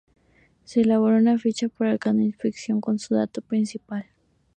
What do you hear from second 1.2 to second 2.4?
ficha para cada